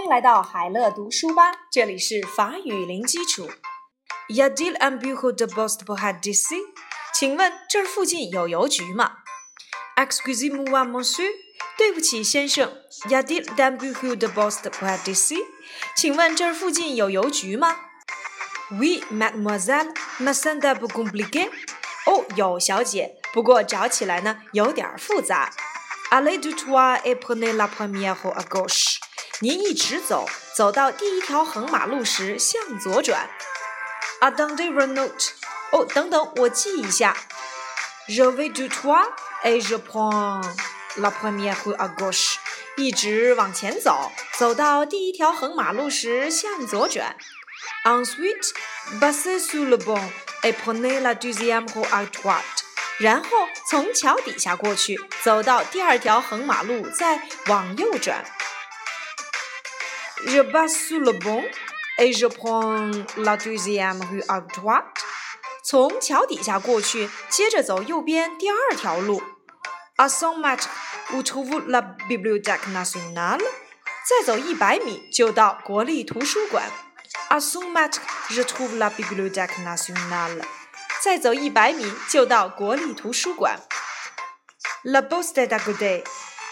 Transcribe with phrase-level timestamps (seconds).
[0.00, 3.50] 欢迎来到海乐读书吧，这里是法语零基础。
[4.30, 6.56] Y a-t-il un bureau de près d'ici？
[7.12, 9.18] 请问这儿附近有邮局吗
[9.96, 11.30] ？Excusez-moi, monsieur。
[11.76, 12.72] 对不起，先生。
[13.10, 15.36] Y a-t-il un bureau de poste près d'ici？
[15.94, 17.76] 请问这儿附近有邮局吗
[18.70, 21.50] ？Oui, mademoiselle, mais peu compliqué。
[22.06, 23.16] 哦，有，小姐。
[23.34, 25.50] 不过找起来呢有点复杂。
[26.10, 28.89] Allez du toit et prenez la première à gauche。
[29.42, 33.30] 您一直走，走到第一条横马路时向左转。
[34.20, 35.30] Attendez une note。
[35.72, 37.16] 哦，等等，我记一下。
[38.06, 39.08] Je vais du toit
[39.42, 40.42] et je prends
[40.96, 42.34] la première rue à gauche。
[42.76, 47.16] 一直往前走，走到第一条横马路时向左转。
[47.86, 48.50] Ensuite,
[49.00, 50.02] passez sous le pont
[50.42, 52.42] et prenez la deuxième rue à droite。
[52.98, 58.22] 然后从桥底下过去，走到第二条横马路，再往右转。
[60.26, 61.44] Je passe sous le pont
[61.98, 64.84] et je prends la deuxième rue à droite。
[65.62, 69.22] 从桥底下过去，接着走右边第二条路。
[69.96, 70.68] À cent mètres,
[71.10, 73.40] vous trouvez la bibliothèque nationale。
[74.04, 76.64] 再走一百米就到国立图书馆。
[77.28, 78.00] À cent mètres,
[78.30, 80.42] je trouve la bibliothèque nationale。
[81.02, 83.60] 再走一百米就到国立图书馆。
[84.82, 86.04] La poste est à côté。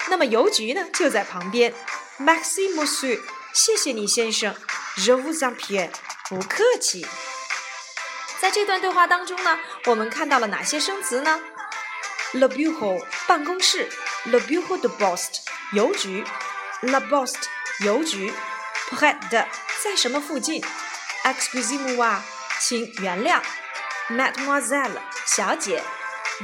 [0.08, 0.86] 那么邮局呢？
[0.92, 1.74] 就在旁边。
[2.18, 3.18] Maxi Monsieur.。
[3.52, 4.54] 谢谢你，先生。
[4.96, 5.90] Je vous en prie。
[6.28, 7.06] 不客气。
[8.40, 11.40] 在这段对话当中呢，我们看到了哪些生词呢
[12.34, 13.88] ？Le bureau，办公室
[14.26, 15.38] ；le bureau de poste，
[15.72, 16.24] 邮局
[16.82, 17.44] ；la poste，
[17.80, 18.32] 邮局
[18.90, 19.46] ；près de，
[19.82, 20.62] 在什么附近
[21.24, 22.18] ；excusez-moi，
[22.60, 23.40] 请原谅。
[24.10, 25.82] Mademoiselle，小姐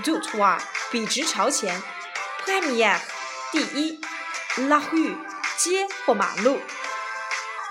[0.03, 0.59] ；du toit，
[0.91, 1.83] 笔直朝前
[2.45, 2.99] ；première，
[3.53, 4.01] 第一
[4.57, 5.17] ；la rue，
[5.59, 6.61] 街或马路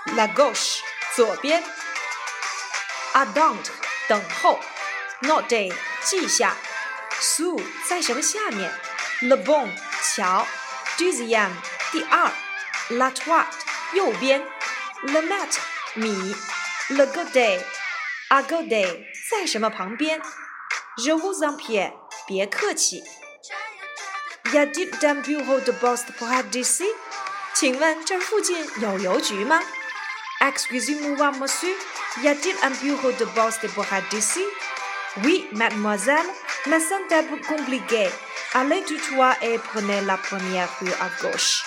[0.06, 0.80] ；la gauche，
[1.14, 1.62] 左边
[3.12, 3.66] ，attend
[4.08, 4.60] 等候
[5.22, 5.72] ；noter，
[6.02, 6.56] 记下
[7.20, 8.72] ；sous，在什么下面
[9.22, 9.70] ；le pont，
[10.02, 10.46] 桥
[10.98, 11.50] ；deuxième，
[11.92, 12.30] 第二
[12.90, 13.46] ；la droite，
[13.92, 14.42] 右边
[15.02, 15.60] ；le mètre，
[15.94, 16.34] 米
[16.90, 17.60] ；le côté。
[18.30, 20.20] À côté，在什么旁边
[20.98, 21.92] ？Je vous en prie，
[22.26, 23.02] 别客气。
[24.52, 26.84] Y a-t-il un bureau de poste près d'ici？
[27.54, 29.60] 请问这附近有邮局吗
[30.46, 31.74] ？Excusez-moi, monsieur,
[32.22, 34.44] y a-t-il un bureau de poste près d'ici?
[35.24, 36.26] Oui, mademoiselle,
[36.66, 38.08] mais c'est un peu compliqué.
[38.52, 41.64] Allez du toit et prenez la première rue à gauche.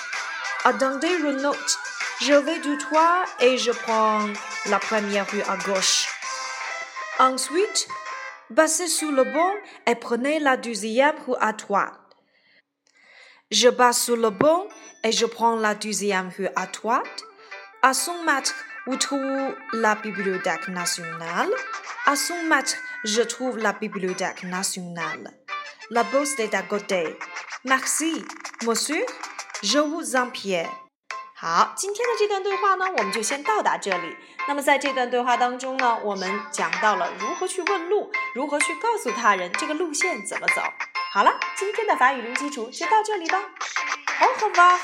[0.64, 1.80] Attendez une note.
[2.22, 4.28] Je vais du toit et je prends
[4.68, 6.08] la première rue à gauche.
[7.20, 7.88] Ensuite,
[8.56, 9.54] passez sous le pont
[9.86, 11.94] et prenez la deuxième rue à droite.
[13.50, 14.68] Je passe sous le pont
[15.04, 17.24] et je prends la deuxième rue à droite.
[17.82, 18.56] À 100 mètres,
[18.88, 21.50] Où trouve la bibliothèque nationale.
[22.06, 25.34] À 100 mètres, je trouve la bibliothèque nationale.
[25.90, 27.20] La poste est à côté.
[27.66, 28.26] Merci,
[28.64, 29.06] monsieur.
[29.62, 30.66] Je vous en prie.
[31.36, 34.16] 好，今天的这段对话呢，我们就先到达这里。
[34.48, 40.62] 那么在这段对话当中呢，我们讲到了如何去问路，如何去告诉他人这个路线怎么走。
[41.12, 43.38] 好了，今天的法语零基础就到这里吧。
[44.22, 44.80] Au revoir。